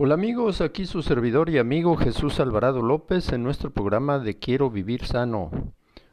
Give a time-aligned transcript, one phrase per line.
[0.00, 4.70] Hola amigos, aquí su servidor y amigo Jesús Alvarado López en nuestro programa de Quiero
[4.70, 5.50] vivir sano,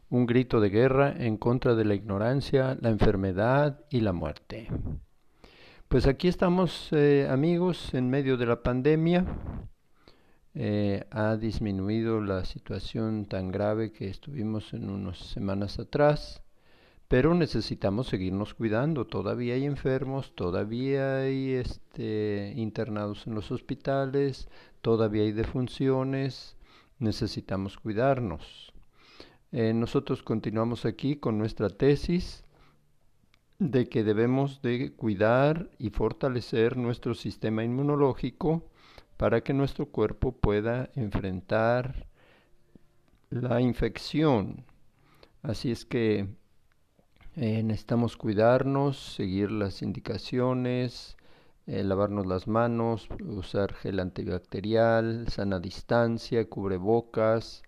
[0.10, 4.70] un grito de guerra en contra de la ignorancia, la enfermedad y la muerte.
[5.88, 9.23] Pues aquí estamos eh, amigos en medio de la pandemia.
[10.55, 16.41] Eh, ha disminuido la situación tan grave que estuvimos en unas semanas atrás
[17.08, 19.05] pero necesitamos seguirnos cuidando.
[19.05, 24.50] Todavía hay enfermos, todavía hay este, internados en los hospitales,
[24.82, 26.55] todavía hay defunciones,
[26.99, 28.73] necesitamos cuidarnos.
[29.52, 32.44] Eh, nosotros continuamos aquí con nuestra tesis
[33.60, 38.70] de que debemos de cuidar y fortalecer nuestro sistema inmunológico
[39.16, 42.08] para que nuestro cuerpo pueda enfrentar
[43.30, 44.66] la infección.
[45.41, 46.27] Así es que
[47.35, 51.17] eh, necesitamos cuidarnos, seguir las indicaciones,
[51.67, 57.63] eh, lavarnos las manos, usar gel antibacterial, sana distancia, cubrebocas,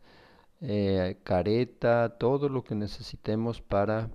[0.62, 4.10] eh, careta, todo lo que necesitemos para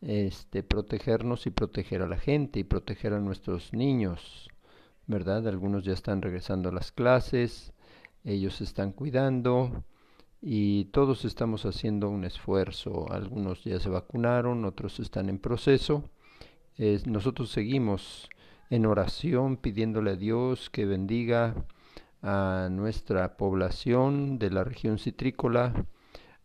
[0.00, 4.48] este, protegernos y proteger a la gente y proteger a nuestros niños,
[5.06, 5.46] ¿verdad?
[5.48, 7.72] Algunos ya están regresando a las clases,
[8.24, 9.84] ellos están cuidando,
[10.42, 13.10] y todos estamos haciendo un esfuerzo.
[13.12, 16.10] Algunos ya se vacunaron, otros están en proceso.
[17.06, 18.28] nosotros seguimos
[18.68, 21.54] en oración pidiéndole a Dios que bendiga
[22.22, 25.86] a nuestra población de la región citrícola,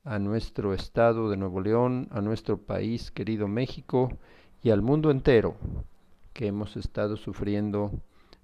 [0.04, 4.18] a nuestro estado de Nuevo León, a nuestro país querido México
[4.62, 5.58] y al mundo entero
[6.34, 7.92] que hemos estado sufriendo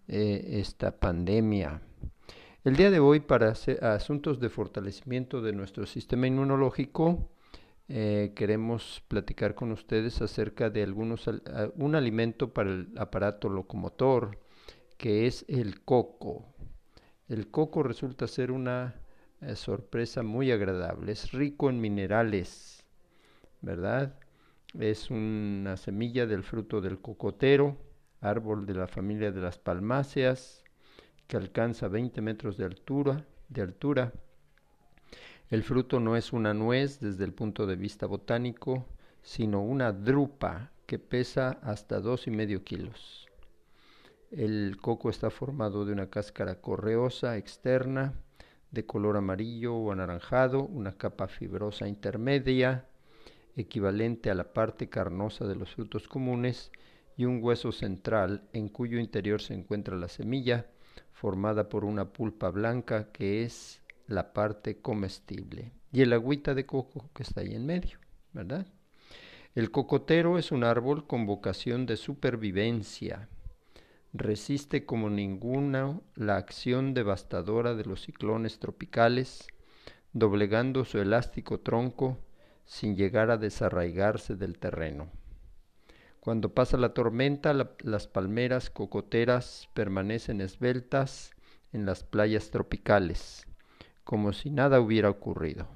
[0.08, 1.82] eh, esta pandemia.
[2.64, 7.30] El día de hoy, para asuntos de fortalecimiento de nuestro sistema inmunológico,
[7.90, 11.30] eh, queremos platicar con ustedes acerca de algunos
[11.76, 14.40] un alimento para el aparato locomotor,
[14.98, 16.46] que es el coco.
[17.28, 18.96] El coco resulta ser una
[19.42, 21.12] eh, sorpresa muy agradable.
[21.12, 22.86] Es rico en minerales,
[23.60, 24.18] ¿verdad?
[24.80, 27.76] Es una semilla del fruto del cocotero,
[28.22, 30.63] árbol de la familia de las palmáceas
[31.28, 34.14] que alcanza 20 metros de altura, de altura.
[35.50, 38.86] El fruto no es una nuez desde el punto de vista botánico,
[39.22, 43.28] sino una drupa que pesa hasta dos y medio kilos.
[44.32, 48.14] El coco está formado de una cáscara correosa externa,
[48.72, 52.88] de color amarillo o anaranjado, una capa fibrosa intermedia,
[53.56, 56.72] equivalente a la parte carnosa de los frutos comunes,
[57.16, 60.66] y un hueso central en cuyo interior se encuentra la semilla,
[61.24, 67.10] formada por una pulpa blanca que es la parte comestible y el agüita de coco
[67.14, 67.98] que está ahí en medio,
[68.34, 68.68] ¿verdad?
[69.56, 73.30] El cocotero es un árbol con vocación de supervivencia.
[74.12, 79.48] Resiste como ninguna la acción devastadora de los ciclones tropicales,
[80.12, 82.18] doblegando su elástico tronco
[82.66, 85.10] sin llegar a desarraigarse del terreno.
[86.24, 91.32] Cuando pasa la tormenta, las palmeras cocoteras permanecen esbeltas
[91.74, 93.46] en las playas tropicales,
[94.06, 95.68] como si nada hubiera ocurrido.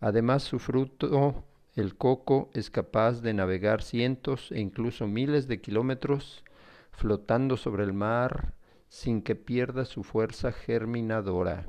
[0.00, 6.44] Además, su fruto, el coco, es capaz de navegar cientos e incluso miles de kilómetros
[6.90, 8.54] flotando sobre el mar
[8.88, 11.66] sin que pierda su fuerza germinadora.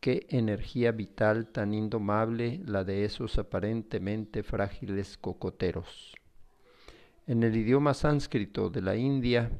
[0.00, 6.14] Qué energía vital tan indomable la de esos aparentemente frágiles cocoteros.
[7.26, 9.50] En el idioma sánscrito de la India,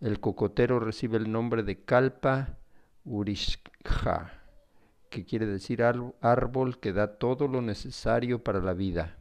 [0.00, 2.56] el cocotero recibe el nombre de Kalpa
[3.04, 4.40] Urishja,
[5.10, 9.18] que quiere decir árbol que da todo lo necesario para la vida.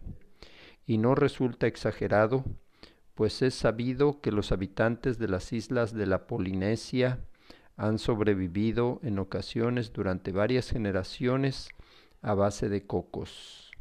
[0.85, 2.45] Y no resulta exagerado,
[3.15, 7.19] pues es sabido que los habitantes de las islas de la Polinesia
[7.75, 11.67] han sobrevivido en ocasiones durante varias generaciones
[12.21, 13.71] a base de cocos.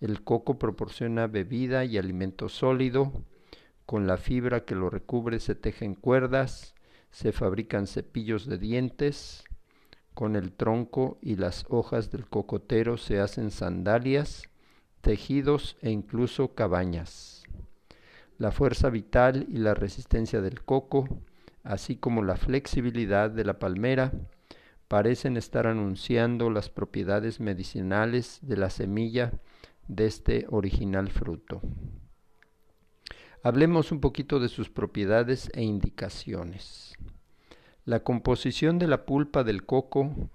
[0.00, 3.12] El coco proporciona bebida y alimento sólido,
[3.86, 6.74] con la fibra que lo recubre se tejen cuerdas,
[7.12, 9.44] se fabrican cepillos de dientes,
[10.12, 14.44] con el tronco y las hojas del cocotero se hacen sandalias,
[15.02, 17.44] tejidos e incluso cabañas.
[18.38, 21.06] La fuerza vital y la resistencia del coco,
[21.62, 24.12] así como la flexibilidad de la palmera,
[24.88, 29.32] parecen estar anunciando las propiedades medicinales de la semilla
[29.86, 31.60] de este original fruto.
[33.46, 36.94] Hablemos un poquito de sus propiedades e indicaciones.
[37.84, 40.30] La composición de la pulpa del coco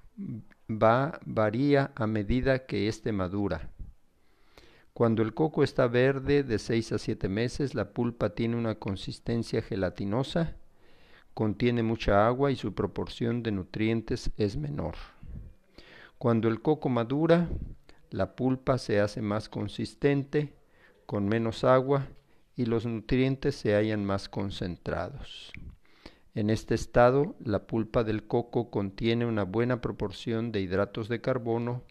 [0.69, 3.69] va, varía a medida que éste madura.
[4.93, 9.61] Cuando el coco está verde de 6 a 7 meses, la pulpa tiene una consistencia
[9.61, 10.55] gelatinosa.
[11.33, 14.95] contiene mucha agua y su proporción de nutrientes es menor.
[16.17, 17.49] Cuando el coco madura,
[18.09, 20.53] la pulpa se hace más consistente,
[21.05, 22.07] con menos agua
[22.61, 25.51] y los nutrientes se hallan más concentrados.
[26.35, 31.81] En este estado, la pulpa del coco contiene una buena proporción de hidratos de carbono,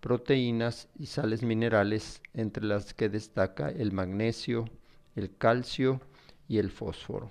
[0.00, 4.64] proteínas y sales minerales, entre las que destaca el magnesio,
[5.14, 6.00] el calcio
[6.48, 7.30] y el fósforo.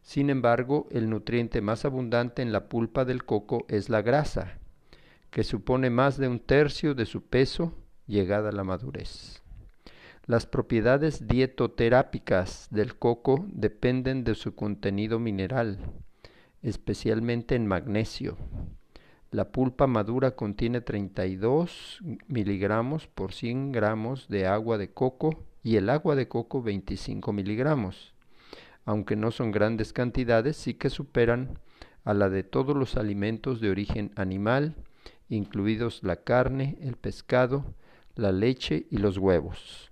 [0.00, 4.58] Sin embargo, el nutriente más abundante en la pulpa del coco es la grasa,
[5.30, 7.74] que supone más de un tercio de su peso
[8.06, 9.39] llegada a la madurez.
[10.30, 15.80] Las propiedades dietoterápicas del coco dependen de su contenido mineral,
[16.62, 18.36] especialmente en magnesio.
[19.32, 21.98] La pulpa madura contiene 32
[22.28, 28.14] miligramos por 100 gramos de agua de coco y el agua de coco 25 miligramos.
[28.84, 31.58] Aunque no son grandes cantidades, sí que superan
[32.04, 34.76] a la de todos los alimentos de origen animal,
[35.28, 37.74] incluidos la carne, el pescado,
[38.14, 39.90] la leche y los huevos.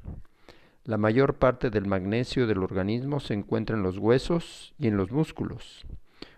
[0.88, 5.12] La mayor parte del magnesio del organismo se encuentra en los huesos y en los
[5.12, 5.84] músculos.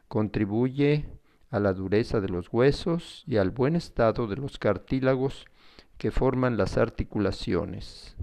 [0.08, 1.06] Contribuye
[1.52, 5.44] a la dureza de los huesos y al buen estado de los cartílagos
[5.98, 8.16] que forman las articulaciones.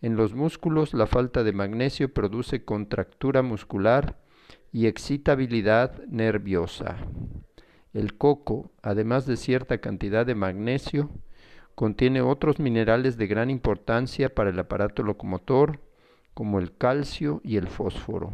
[0.00, 4.18] En los músculos la falta de magnesio produce contractura muscular
[4.72, 6.96] y excitabilidad nerviosa.
[7.92, 11.08] El coco, además de cierta cantidad de magnesio,
[11.74, 15.80] Contiene otros minerales de gran importancia para el aparato locomotor,
[16.34, 18.32] como el calcio y el fósforo.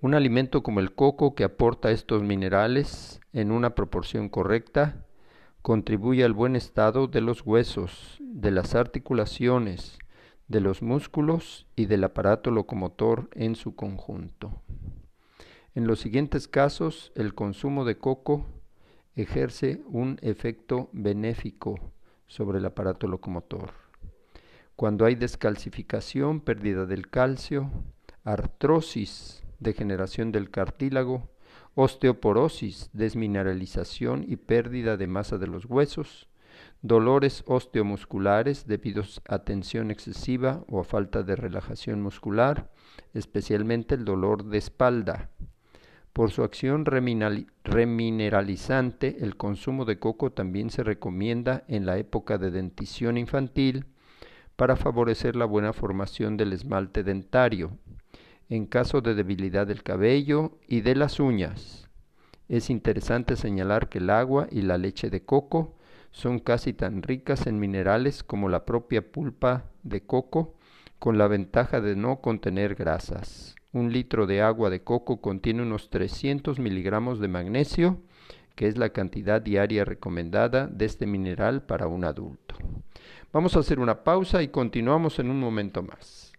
[0.00, 5.04] Un alimento como el coco que aporta estos minerales en una proporción correcta
[5.62, 9.98] contribuye al buen estado de los huesos, de las articulaciones,
[10.46, 14.62] de los músculos y del aparato locomotor en su conjunto.
[15.74, 18.46] En los siguientes casos, el consumo de coco
[19.22, 21.92] ejerce un efecto benéfico
[22.26, 23.72] sobre el aparato locomotor.
[24.76, 27.70] Cuando hay descalcificación, pérdida del calcio,
[28.22, 31.28] artrosis, degeneración del cartílago,
[31.74, 36.28] osteoporosis, desmineralización y pérdida de masa de los huesos,
[36.82, 42.70] dolores osteomusculares debido a tensión excesiva o a falta de relajación muscular,
[43.14, 45.30] especialmente el dolor de espalda,
[46.18, 52.50] por su acción remineralizante, el consumo de coco también se recomienda en la época de
[52.50, 53.84] dentición infantil
[54.56, 57.78] para favorecer la buena formación del esmalte dentario,
[58.48, 61.88] en caso de debilidad del cabello y de las uñas.
[62.48, 65.76] Es interesante señalar que el agua y la leche de coco
[66.10, 70.56] son casi tan ricas en minerales como la propia pulpa de coco,
[70.98, 73.54] con la ventaja de no contener grasas.
[73.70, 77.98] Un litro de agua de coco contiene unos 300 miligramos de magnesio,
[78.54, 82.54] que es la cantidad diaria recomendada de este mineral para un adulto.
[83.30, 86.32] Vamos a hacer una pausa y continuamos en un momento más.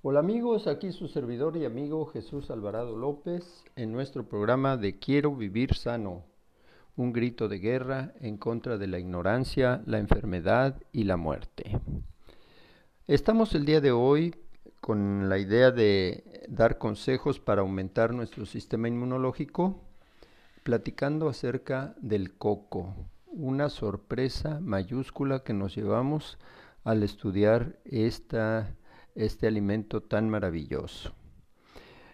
[0.00, 5.36] Hola amigos, aquí su servidor y amigo Jesús Alvarado López en nuestro programa de Quiero
[5.36, 6.24] vivir sano,
[6.96, 11.78] un grito de guerra en contra de la ignorancia, la enfermedad y la muerte.
[13.06, 14.34] Estamos el día de hoy
[14.80, 19.80] con la idea de dar consejos para aumentar nuestro sistema inmunológico,
[20.62, 22.94] platicando acerca del coco,
[23.26, 26.38] una sorpresa mayúscula que nos llevamos
[26.84, 28.74] al estudiar esta,
[29.14, 31.12] este alimento tan maravilloso.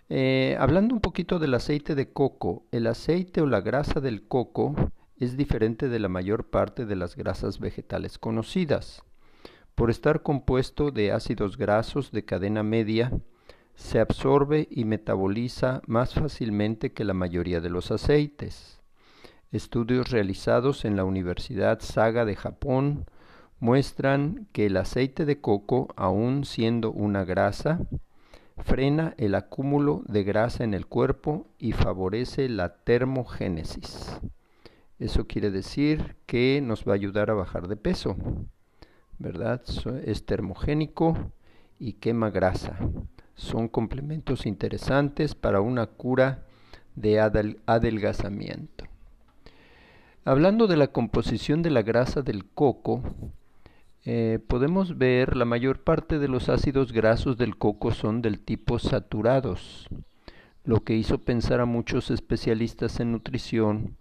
[0.09, 4.75] Eh, hablando un poquito del aceite de coco, el aceite o la grasa del coco
[5.17, 9.03] es diferente de la mayor parte de las grasas vegetales conocidas.
[9.77, 13.13] Por estar compuesto de ácidos grasos de cadena media,
[13.75, 18.81] se absorbe y metaboliza más fácilmente que la mayoría de los aceites.
[19.53, 23.05] Estudios realizados en la Universidad Saga de Japón
[23.61, 27.81] muestran que el aceite de coco, aun siendo una grasa,
[28.57, 34.21] frena el acúmulo de grasa en el cuerpo y favorece la termogénesis.
[34.99, 38.17] Eso quiere decir que nos va a ayudar a bajar de peso.
[39.19, 39.63] ¿Verdad?
[40.05, 41.33] Es termogénico
[41.79, 42.79] y quema grasa.
[43.35, 46.45] Son complementos interesantes para una cura
[46.95, 48.85] de adelgazamiento.
[50.25, 53.03] Hablando de la composición de la grasa del coco,
[54.05, 58.79] eh, podemos ver la mayor parte de los ácidos grasos del coco son del tipo
[58.79, 59.89] saturados,
[60.65, 63.97] lo que hizo pensar a muchos especialistas en nutrición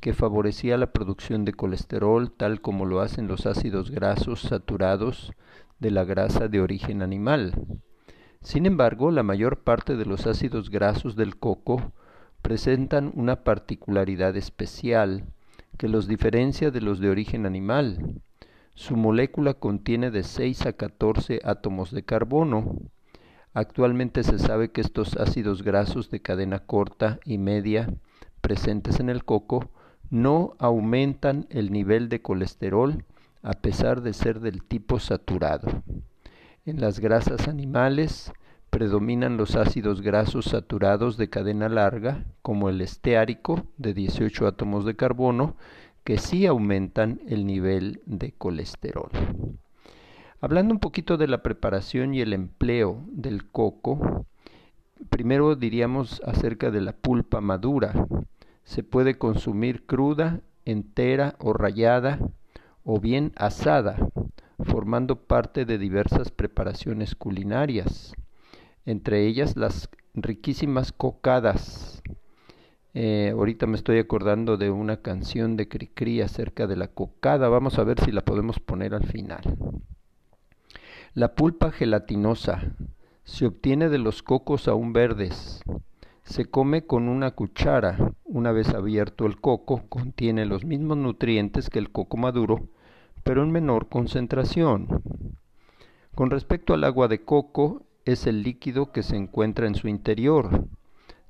[0.00, 5.32] que favorecía la producción de colesterol tal como lo hacen los ácidos grasos saturados
[5.78, 7.54] de la grasa de origen animal.
[8.40, 11.92] Sin embargo, la mayor parte de los ácidos grasos del coco
[12.42, 15.24] presentan una particularidad especial
[15.76, 18.20] que los diferencia de los de origen animal.
[18.74, 22.76] Su molécula contiene de 6 a 14 átomos de carbono.
[23.54, 27.92] Actualmente se sabe que estos ácidos grasos de cadena corta y media
[28.40, 29.70] presentes en el coco
[30.10, 33.04] no aumentan el nivel de colesterol
[33.42, 35.82] a pesar de ser del tipo saturado.
[36.66, 38.32] En las grasas animales
[38.70, 44.94] predominan los ácidos grasos saturados de cadena larga, como el esteárico de 18 átomos de
[44.94, 45.56] carbono,
[46.04, 49.10] que sí aumentan el nivel de colesterol.
[50.40, 54.26] Hablando un poquito de la preparación y el empleo del coco,
[55.10, 58.06] primero diríamos acerca de la pulpa madura.
[58.68, 62.18] Se puede consumir cruda, entera o rallada,
[62.84, 63.96] o bien asada,
[64.62, 68.12] formando parte de diversas preparaciones culinarias,
[68.84, 72.02] entre ellas las riquísimas cocadas.
[72.92, 77.78] Eh, ahorita me estoy acordando de una canción de Cricri acerca de la cocada, vamos
[77.78, 79.40] a ver si la podemos poner al final.
[81.14, 82.74] La pulpa gelatinosa
[83.24, 85.62] se obtiene de los cocos aún verdes.
[86.24, 88.12] Se come con una cuchara.
[88.30, 92.68] Una vez abierto el coco, contiene los mismos nutrientes que el coco maduro,
[93.22, 95.00] pero en menor concentración.
[96.14, 100.66] Con respecto al agua de coco, es el líquido que se encuentra en su interior.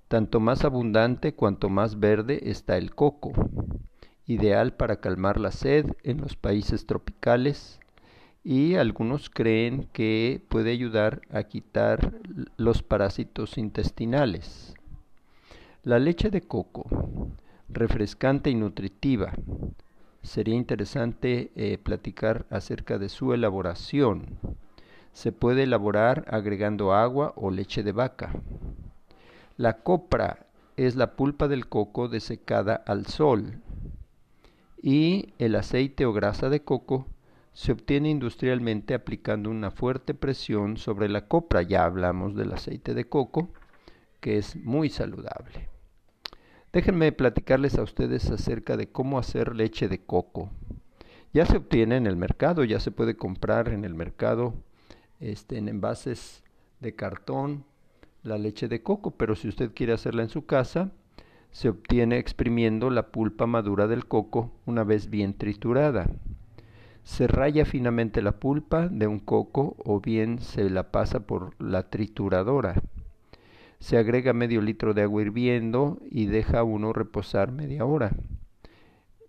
[0.08, 3.30] Tanto más abundante cuanto más verde está el coco,
[4.26, 7.78] ideal para calmar la sed en los países tropicales
[8.42, 12.14] y algunos creen que puede ayudar a quitar
[12.56, 14.74] los parásitos intestinales.
[15.88, 16.84] La leche de coco,
[17.70, 19.32] refrescante y nutritiva,
[20.22, 24.38] sería interesante eh, platicar acerca de su elaboración.
[25.14, 28.34] Se puede elaborar agregando agua o leche de vaca.
[29.56, 30.44] La copra
[30.76, 33.62] es la pulpa del coco desecada al sol
[34.82, 37.06] y el aceite o grasa de coco
[37.54, 41.62] se obtiene industrialmente aplicando una fuerte presión sobre la copra.
[41.62, 43.48] Ya hablamos del aceite de coco,
[44.20, 45.77] que es muy saludable.
[46.72, 50.50] Déjenme platicarles a ustedes acerca de cómo hacer leche de coco.
[51.32, 54.52] Ya se obtiene en el mercado, ya se puede comprar en el mercado
[55.18, 56.42] este, en envases
[56.80, 57.64] de cartón
[58.22, 60.92] la leche de coco, pero si usted quiere hacerla en su casa,
[61.52, 66.10] se obtiene exprimiendo la pulpa madura del coco una vez bien triturada.
[67.02, 71.88] Se raya finamente la pulpa de un coco o bien se la pasa por la
[71.88, 72.82] trituradora.
[73.80, 78.12] Se agrega medio litro de agua hirviendo y deja uno reposar media hora.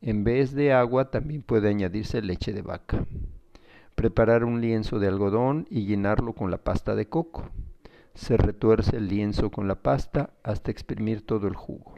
[0.01, 3.05] En vez de agua también puede añadirse leche de vaca.
[3.95, 7.49] Preparar un lienzo de algodón y llenarlo con la pasta de coco.
[8.15, 11.95] Se retuerce el lienzo con la pasta hasta exprimir todo el jugo.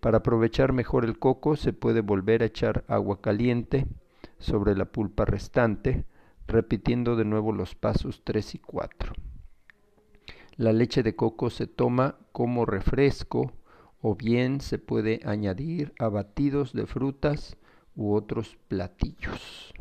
[0.00, 3.86] Para aprovechar mejor el coco se puede volver a echar agua caliente
[4.38, 6.04] sobre la pulpa restante,
[6.46, 9.12] repitiendo de nuevo los pasos 3 y 4.
[10.58, 13.52] La leche de coco se toma como refresco
[14.00, 17.56] o bien se puede añadir a batidos de frutas
[17.94, 19.72] u otros platillos.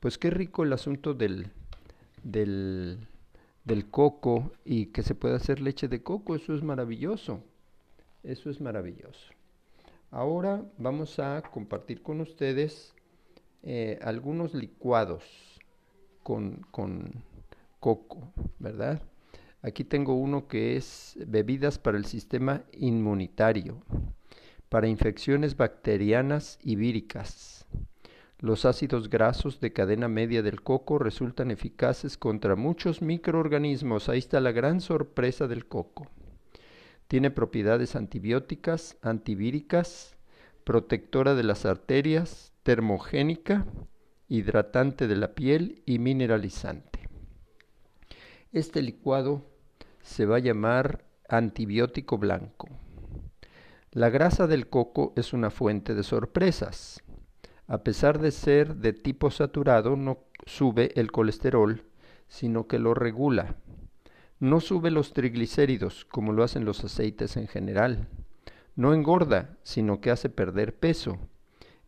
[0.00, 1.50] Pues qué rico el asunto del,
[2.22, 2.98] del,
[3.90, 7.42] coco y que se pueda hacer leche de coco, eso es maravilloso.
[8.22, 9.32] Eso es maravilloso.
[10.10, 12.92] Ahora vamos a compartir con ustedes
[13.62, 15.24] eh, algunos licuados
[16.22, 17.24] con, con
[17.80, 19.00] coco, ¿verdad?
[19.62, 23.80] Aquí tengo uno que es bebidas para el sistema inmunitario,
[24.68, 27.64] para infecciones bacterianas y víricas.
[28.40, 34.08] Los ácidos grasos de cadena media del coco resultan eficaces contra muchos microorganismos.
[34.08, 36.10] Ahí está la gran sorpresa del coco.
[37.06, 40.16] Tiene propiedades antibióticas, antivíricas,
[40.64, 43.64] protectora de las arterias, termogénica,
[44.28, 47.08] hidratante de la piel y mineralizante.
[48.50, 49.51] Este licuado
[50.02, 52.68] se va a llamar antibiótico blanco.
[53.90, 57.02] La grasa del coco es una fuente de sorpresas.
[57.66, 61.84] A pesar de ser de tipo saturado, no sube el colesterol,
[62.28, 63.56] sino que lo regula.
[64.40, 68.08] No sube los triglicéridos, como lo hacen los aceites en general.
[68.74, 71.18] No engorda, sino que hace perder peso.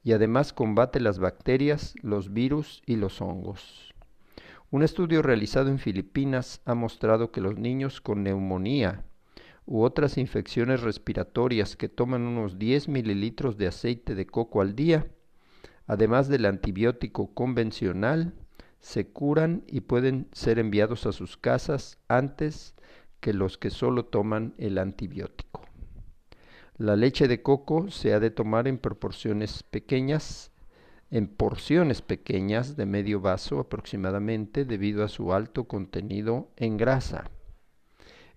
[0.03, 3.94] Y además combate las bacterias, los virus y los hongos.
[4.75, 9.05] Un estudio realizado en Filipinas ha mostrado que los niños con neumonía
[9.67, 15.07] u otras infecciones respiratorias que toman unos 10 mililitros de aceite de coco al día,
[15.87, 18.35] además del antibiótico convencional,
[18.81, 22.75] se curan y pueden ser enviados a sus casas antes
[23.21, 25.63] que los que solo toman el antibiótico.
[26.79, 30.51] La leche de coco se ha de tomar en proporciones pequeñas,
[31.11, 37.31] en porciones pequeñas de medio vaso aproximadamente debido a su alto contenido en grasa.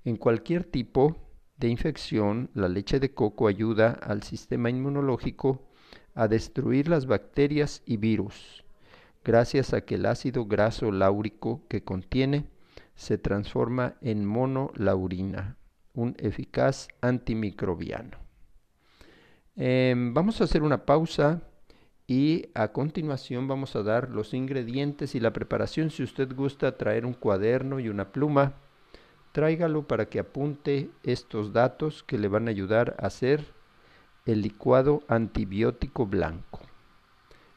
[0.05, 1.17] En cualquier tipo
[1.57, 5.67] de infección, la leche de coco ayuda al sistema inmunológico
[6.13, 8.63] a destruir las bacterias y virus,
[9.23, 12.45] gracias a que el ácido graso láurico que contiene
[12.95, 15.57] se transforma en monolaurina,
[15.93, 18.17] un eficaz antimicrobiano.
[19.55, 21.41] Em, vamos a hacer una pausa
[22.07, 25.91] y a continuación vamos a dar los ingredientes y la preparación.
[25.91, 28.53] Si usted gusta traer un cuaderno y una pluma,
[29.33, 33.45] tráigalo para que apunte estos datos que le van a ayudar a hacer
[34.25, 36.61] el licuado antibiótico blanco.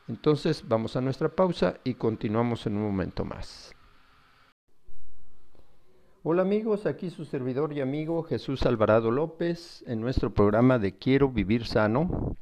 [0.09, 3.73] Entonces vamos a nuestra pausa y continuamos en un momento más.
[6.25, 11.31] Hola amigos, aquí su servidor y amigo Jesús Alvarado López en nuestro programa de Quiero
[11.31, 12.37] vivir sano,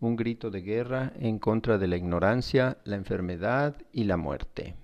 [0.00, 4.74] un grito de guerra en contra de la ignorancia, la enfermedad y la muerte.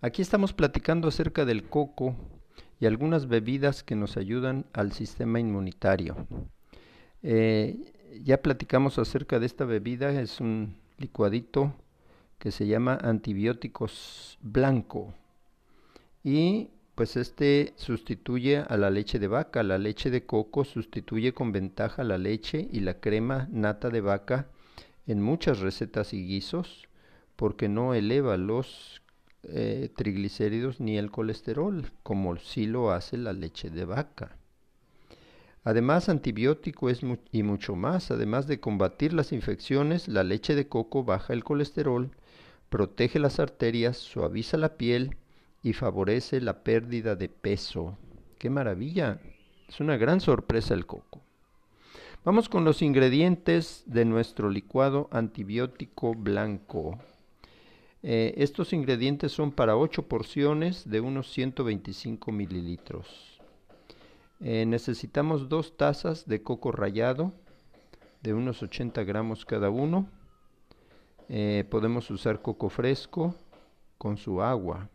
[0.00, 2.14] Aquí estamos platicando acerca del coco
[2.78, 6.26] y algunas bebidas que nos ayudan al sistema inmunitario.
[7.22, 11.74] Eh, ya platicamos acerca de esta bebida, es un licuadito
[12.38, 15.14] que se llama antibióticos blanco
[16.22, 19.62] y pues este sustituye a la leche de vaca.
[19.62, 24.48] La leche de coco sustituye con ventaja la leche y la crema nata de vaca
[25.06, 26.88] en muchas recetas y guisos
[27.36, 29.02] porque no eleva los
[29.42, 34.38] eh, triglicéridos ni el colesterol como sí lo hace la leche de vaca.
[35.64, 37.00] Además, antibiótico es
[37.30, 38.10] y mucho más.
[38.10, 42.10] Además de combatir las infecciones, la leche de coco baja el colesterol,
[42.70, 45.16] protege las arterias, suaviza la piel
[45.66, 47.98] y favorece la pérdida de peso.
[48.38, 49.18] ¡Qué maravilla!
[49.68, 51.22] Es una gran sorpresa el coco.
[52.24, 57.00] Vamos con los ingredientes de nuestro licuado antibiótico blanco.
[58.04, 63.40] Eh, estos ingredientes son para 8 porciones de unos 125 mililitros.
[64.38, 67.32] Eh, necesitamos dos tazas de coco rallado
[68.22, 70.08] de unos 80 gramos cada uno.
[71.28, 73.34] Eh, podemos usar coco fresco
[73.98, 74.90] con su agua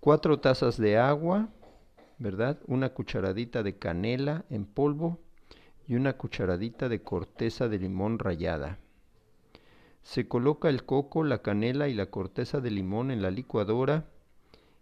[0.00, 1.50] cuatro tazas de agua,
[2.18, 2.58] ¿verdad?
[2.66, 5.18] Una cucharadita de canela en polvo
[5.86, 8.78] y una cucharadita de corteza de limón rallada.
[10.02, 14.06] Se coloca el coco, la canela y la corteza de limón en la licuadora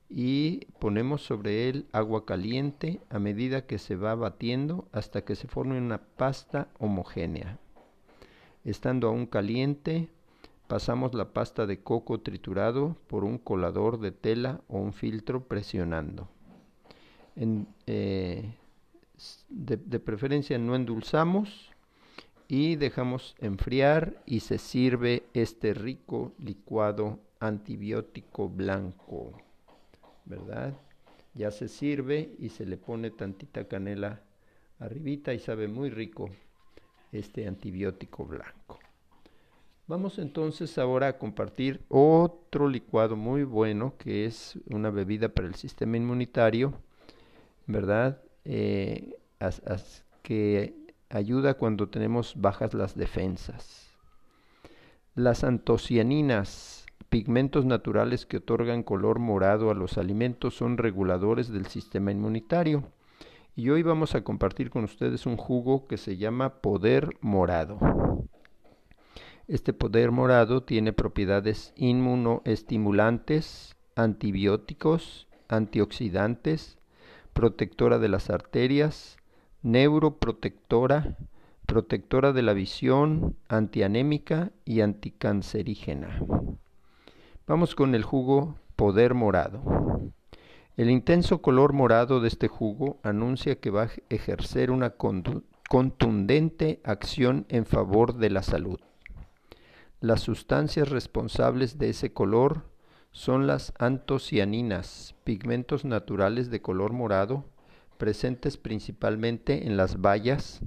[0.08, 5.48] y ponemos sobre él agua caliente a medida que se va batiendo hasta que se
[5.48, 7.58] forme una pasta homogénea.
[8.64, 10.08] Estando aún caliente,
[10.68, 16.28] Pasamos la pasta de coco triturado por un colador de tela o un filtro presionando.
[17.86, 18.52] Eh,
[19.48, 21.72] de, preferencia no endulzamos
[22.48, 29.32] y dejamos enfriar y se sirve este rico licuado antibiótico blanco,
[30.26, 30.74] ¿verdad?
[31.32, 34.20] Ya se sirve y se le pone tantita canela
[34.80, 36.28] arribita y sabe muy rico
[37.10, 38.77] este antibiótico blanco.
[39.88, 45.54] Vamos entonces ahora a compartir otro licuado muy bueno que es una bebida para el
[45.54, 46.74] sistema inmunitario,
[47.66, 48.20] ¿verdad?
[48.44, 49.16] Eh,
[50.20, 50.74] que
[51.08, 53.88] ayuda cuando tenemos bajas las defensas.
[55.14, 62.12] Las antocianinas, pigmentos naturales que otorgan color morado a los alimentos, son reguladores del sistema
[62.12, 62.84] inmunitario.
[63.56, 67.78] Y hoy vamos a compartir con ustedes un jugo que se llama Poder Morado.
[69.48, 76.76] Este poder morado tiene propiedades inmunoestimulantes, antibióticos, antioxidantes,
[77.32, 79.16] protectora de las arterias,
[79.62, 81.16] neuroprotectora,
[81.64, 86.20] protectora de la visión, antianémica y anticancerígena.
[87.46, 89.62] Vamos con el jugo Poder Morado.
[90.76, 94.92] El intenso color morado de este jugo anuncia que va a ejercer una
[95.70, 98.78] contundente acción en favor de la salud.
[100.00, 102.70] Las sustancias responsables de ese color
[103.10, 107.46] son las antocianinas, pigmentos naturales de color morado,
[107.96, 110.60] presentes principalmente en las bayas,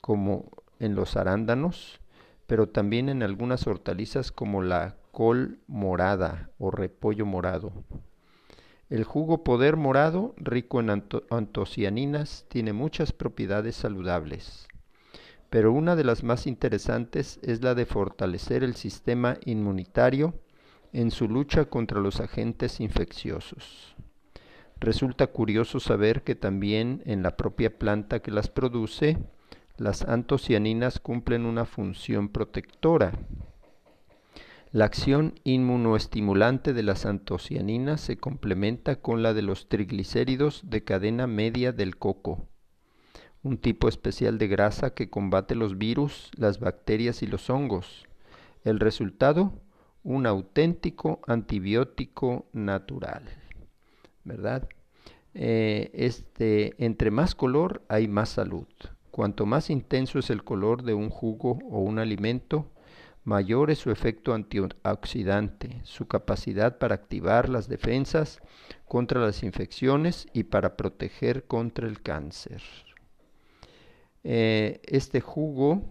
[0.00, 2.00] como en los arándanos,
[2.46, 7.72] pero también en algunas hortalizas como la col morada o repollo morado.
[8.90, 14.68] El jugo poder morado, rico en antocianinas, tiene muchas propiedades saludables
[15.50, 20.34] pero una de las más interesantes es la de fortalecer el sistema inmunitario
[20.92, 23.94] en su lucha contra los agentes infecciosos.
[24.80, 29.18] Resulta curioso saber que también en la propia planta que las produce,
[29.76, 33.12] las antocianinas cumplen una función protectora.
[34.70, 41.26] La acción inmunoestimulante de las antocianinas se complementa con la de los triglicéridos de cadena
[41.26, 42.46] media del coco,
[43.48, 48.06] un tipo especial de grasa que combate los virus, las bacterias y los hongos.
[48.62, 49.52] El resultado,
[50.02, 53.22] un auténtico antibiótico natural.
[54.28, 54.68] ¿verdad?
[55.34, 58.66] Eh, este, entre más color hay más salud.
[59.10, 62.66] Cuanto más intenso es el color de un jugo o un alimento,
[63.24, 68.40] mayor es su efecto antioxidante, su capacidad para activar las defensas
[68.86, 72.62] contra las infecciones y para proteger contra el cáncer.
[74.24, 75.82] Eh, este jugo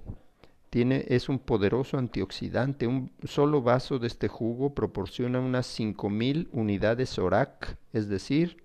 [0.69, 2.87] tiene, es un poderoso antioxidante.
[2.87, 8.63] Un solo vaso de este jugo proporciona unas 5000 unidades ORAC, es decir,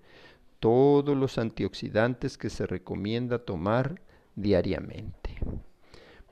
[0.59, 4.01] todos los antioxidantes que se recomienda tomar
[4.35, 5.37] diariamente.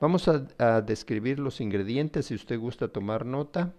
[0.00, 3.72] Vamos a, describir los ingredientes si usted gusta tomar nota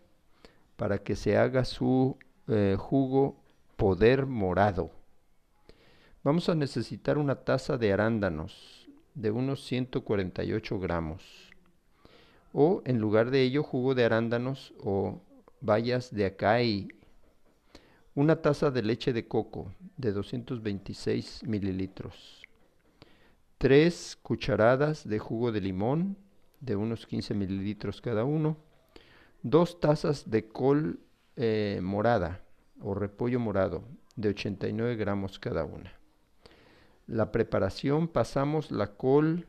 [0.78, 3.36] para que se haga su eh, jugo
[3.76, 4.92] poder morado.
[6.24, 8.83] Vamos a necesitar una taza de arándanos
[9.16, 11.54] de unos 148 gramos
[12.54, 15.20] o en lugar de ello jugo de arándanos o
[15.60, 16.88] bayas de acai.
[18.16, 22.44] Una taza de leche de coco de 226 mililitros.
[23.58, 26.16] Tres cucharadas de jugo de limón
[26.60, 28.58] de unos 15 mililitros cada uno.
[29.42, 31.00] Dos tazas de col
[31.36, 32.42] eh, morada
[32.80, 33.84] o repollo morado
[34.16, 36.03] de 89 gramos cada una.
[37.08, 39.48] La preparación pasamos la col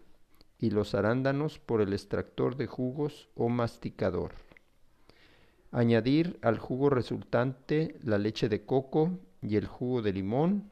[0.58, 4.32] y los arándanos por el extractor de jugos o masticador.
[5.70, 10.70] Añadir al jugo resultante la leche de coco y el jugo de limón,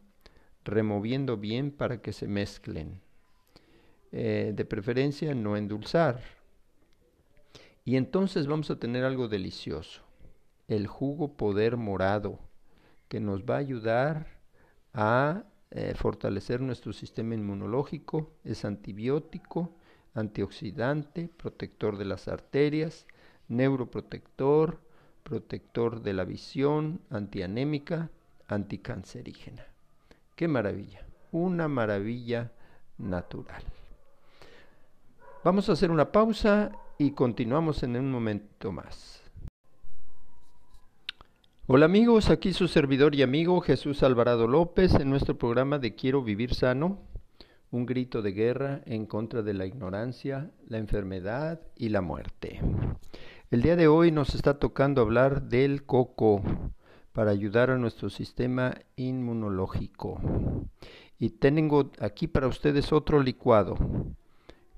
[0.64, 3.00] removiendo bien para que se mezclen.
[4.12, 6.20] Eh, de preferencia no endulzar.
[7.84, 10.02] Y entonces vamos a tener algo delicioso,
[10.68, 12.38] el jugo poder morado,
[13.08, 14.26] que nos va a ayudar
[14.94, 19.72] a eh, fortalecer nuestro sistema inmunológico, es antibiótico,
[20.12, 23.06] antioxidante, protector de las arterias,
[23.48, 24.80] neuroprotector,
[25.22, 28.10] protector de la visión, antianémica,
[28.48, 29.64] anticancerígena.
[30.36, 31.06] ¡Qué maravilla!
[31.30, 32.52] Una maravilla
[32.98, 33.62] natural.
[35.42, 39.21] Vamos a hacer una pausa y continuamos en un momento más.
[41.74, 46.22] Hola amigos, aquí su servidor y amigo Jesús Alvarado López en nuestro programa de Quiero
[46.22, 46.98] Vivir Sano,
[47.70, 52.60] un grito de guerra en contra de la ignorancia, la enfermedad y la muerte.
[53.50, 56.42] El día de hoy nos está tocando hablar del coco
[57.14, 60.20] para ayudar a nuestro sistema inmunológico.
[61.18, 63.78] Y tengo aquí para ustedes otro licuado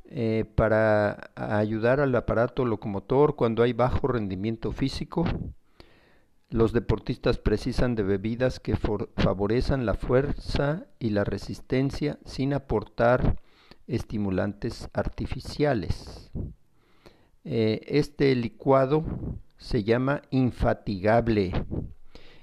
[0.04, 5.24] eh, para ayudar al aparato locomotor cuando hay bajo rendimiento físico
[6.54, 13.40] los deportistas precisan de bebidas que favorezcan la fuerza y la resistencia sin aportar
[13.88, 16.30] estimulantes artificiales.
[17.42, 19.04] Eh, este licuado
[19.58, 21.64] se llama infatigable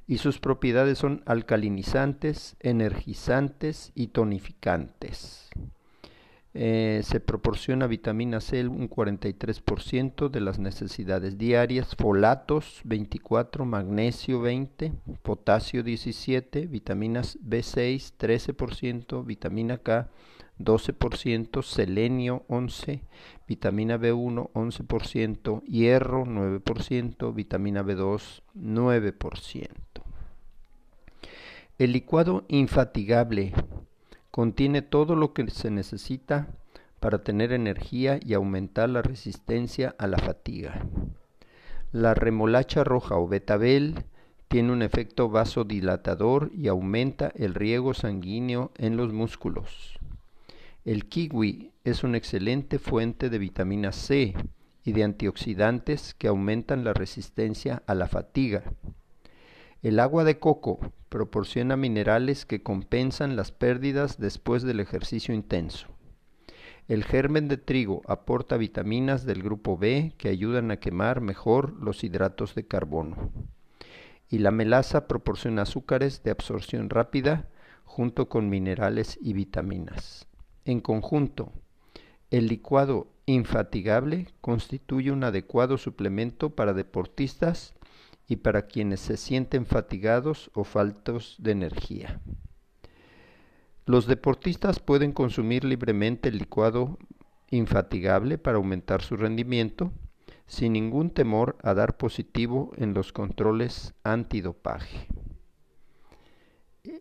[0.07, 5.49] y sus propiedades son alcalinizantes, energizantes y tonificantes.
[6.53, 14.91] Eh, se proporciona vitamina C un 43% de las necesidades diarias, folatos 24, magnesio 20,
[15.21, 20.09] potasio 17, vitaminas B6 13%, vitamina K
[20.59, 23.01] 12%, selenio 11,
[23.47, 29.69] vitamina B1 11%, hierro 9%, vitamina B2 9%.
[31.77, 33.53] El licuado infatigable
[34.31, 36.47] Contiene todo lo que se necesita
[37.01, 40.85] para tener energía y aumentar la resistencia a la fatiga.
[41.91, 44.05] La remolacha roja o betabel
[44.47, 49.99] tiene un efecto vasodilatador y aumenta el riego sanguíneo en los músculos.
[50.85, 54.33] El kiwi es una excelente fuente de vitamina C
[54.83, 58.63] y de antioxidantes que aumentan la resistencia a la fatiga.
[59.81, 65.87] El agua de coco proporciona minerales que compensan las pérdidas después del ejercicio intenso.
[66.87, 72.03] El germen de trigo aporta vitaminas del grupo B que ayudan a quemar mejor los
[72.03, 73.31] hidratos de carbono.
[74.29, 77.47] Y la melaza proporciona azúcares de absorción rápida
[77.83, 80.27] junto con minerales y vitaminas.
[80.63, 81.53] En conjunto,
[82.29, 87.73] el licuado infatigable constituye un adecuado suplemento para deportistas
[88.27, 92.21] y para quienes se sienten fatigados o faltos de energía.
[93.85, 96.97] Los deportistas pueden consumir libremente el licuado
[97.49, 99.91] infatigable para aumentar su rendimiento,
[100.47, 105.07] sin ningún temor a dar positivo en los controles antidopaje.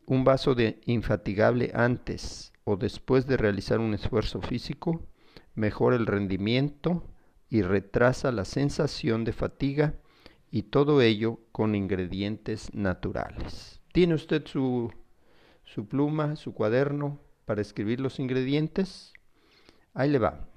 [0.06, 5.06] Un vaso de infatigable antes o después de realizar un esfuerzo físico
[5.54, 7.04] mejora el rendimiento
[7.48, 9.94] y retrasa la sensación de fatiga
[10.50, 13.80] y todo ello con ingredientes naturales.
[13.92, 14.90] ¿Tiene usted su
[15.70, 19.12] su pluma, su cuaderno para escribir los ingredientes.
[19.94, 20.48] Ahí le va.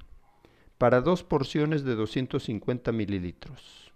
[0.80, 3.94] Para dos porciones de 250 mililitros.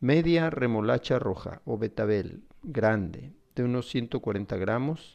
[0.00, 5.14] Media remolacha roja o betabel grande de unos 140 gramos,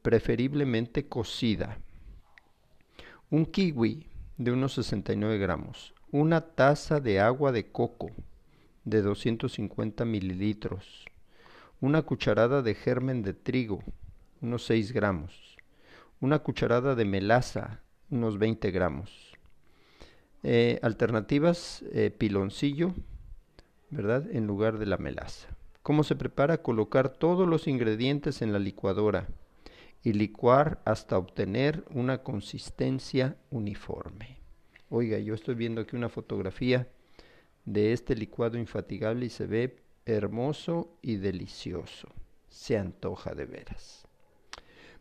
[0.00, 1.78] preferiblemente cocida.
[3.28, 4.06] Un kiwi
[4.38, 5.92] de unos 69 gramos.
[6.10, 8.10] Una taza de agua de coco
[8.84, 11.04] de 250 mililitros.
[11.80, 13.82] Una cucharada de germen de trigo
[14.42, 15.56] unos 6 gramos.
[16.20, 19.32] Una cucharada de melaza, unos 20 gramos.
[20.42, 22.94] Eh, alternativas, eh, piloncillo,
[23.90, 24.28] ¿verdad?
[24.32, 25.48] En lugar de la melaza.
[25.82, 26.62] ¿Cómo se prepara?
[26.62, 29.28] Colocar todos los ingredientes en la licuadora
[30.02, 34.38] y licuar hasta obtener una consistencia uniforme.
[34.90, 36.88] Oiga, yo estoy viendo aquí una fotografía
[37.64, 42.08] de este licuado infatigable y se ve hermoso y delicioso.
[42.48, 44.06] Se antoja de veras.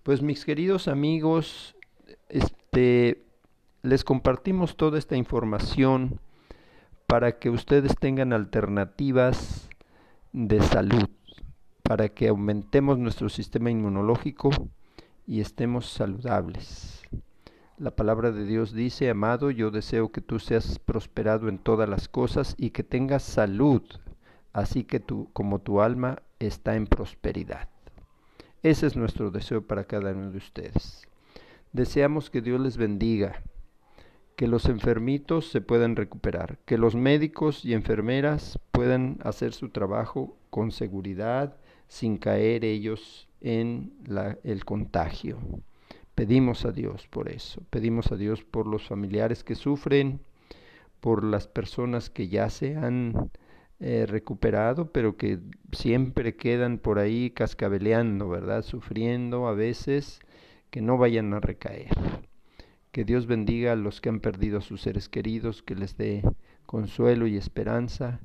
[0.03, 1.75] Pues mis queridos amigos,
[2.29, 3.23] este,
[3.83, 6.19] les compartimos toda esta información
[7.07, 9.69] para que ustedes tengan alternativas
[10.31, 11.09] de salud,
[11.83, 14.49] para que aumentemos nuestro sistema inmunológico
[15.27, 17.00] y estemos saludables.
[17.81, 22.07] La palabra de Dios dice, amado, yo deseo que tú seas prosperado en todas las
[22.07, 23.81] cosas y que tengas salud,
[24.53, 27.69] así que tú como tu alma está en prosperidad.
[28.61, 31.07] Ese es nuestro deseo para cada uno de ustedes.
[31.73, 33.41] Deseamos que Dios les bendiga,
[34.35, 40.37] que los enfermitos se puedan recuperar, que los médicos y enfermeras puedan hacer su trabajo
[40.51, 43.91] con seguridad, sin caer ellos en
[44.43, 45.39] el contagio.
[46.15, 50.21] Pedimos a Dios por eso, pedimos a Dios por los familiares que sufren,
[50.99, 53.31] por las personas que ya se han
[53.79, 55.39] eh, recuperado, pero que
[55.71, 58.61] siempre quedan por ahí cascabeleando, ¿verdad?
[58.61, 60.19] Sufriendo a veces,
[60.69, 61.89] que no vayan a recaer.
[62.91, 66.21] Que Dios bendiga a los que han perdido a sus seres queridos, que les dé
[66.67, 68.21] consuelo y esperanza.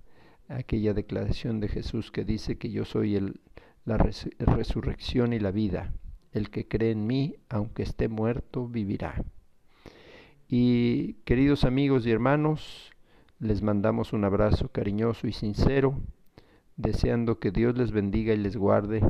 [0.49, 3.41] Aquella declaración de Jesús que dice que yo soy el,
[3.87, 5.93] la resurrección y la vida.
[6.37, 9.25] El que cree en mí, aunque esté muerto, vivirá.
[10.47, 12.93] Y queridos amigos y hermanos,
[13.39, 15.99] les mandamos un abrazo cariñoso y sincero,
[16.77, 19.01] deseando que Dios les bendiga y les guarde,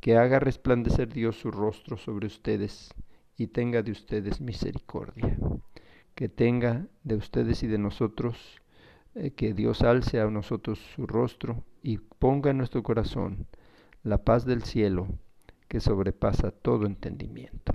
[0.00, 2.92] que haga resplandecer Dios su rostro sobre ustedes
[3.38, 5.38] y tenga de ustedes misericordia,
[6.14, 8.60] que tenga de ustedes y de nosotros,
[9.14, 13.46] eh, que Dios alce a nosotros su rostro y ponga en nuestro corazón
[14.02, 15.08] la paz del cielo
[15.68, 17.74] que sobrepasa todo entendimiento.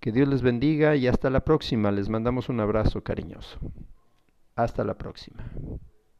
[0.00, 1.92] Que Dios les bendiga y hasta la próxima.
[1.92, 3.58] Les mandamos un abrazo cariñoso.
[4.56, 5.44] Hasta la próxima.